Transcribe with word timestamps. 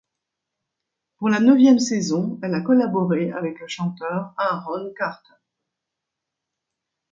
Pour 1.19 1.29
la 1.29 1.39
neuvième 1.39 1.77
saison, 1.77 2.39
elle 2.41 2.55
a 2.55 2.61
collaboré 2.61 3.31
avec 3.33 3.59
le 3.59 3.67
chanteur 3.67 4.33
Aaron 4.35 4.91
Carter. 4.97 5.35